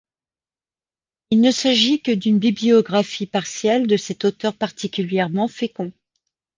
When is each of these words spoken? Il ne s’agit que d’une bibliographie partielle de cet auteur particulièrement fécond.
Il 1.29 1.41
ne 1.41 1.51
s’agit 1.51 2.01
que 2.01 2.09
d’une 2.09 2.39
bibliographie 2.39 3.27
partielle 3.27 3.85
de 3.85 3.97
cet 3.97 4.25
auteur 4.25 4.55
particulièrement 4.57 5.47
fécond. 5.47 5.91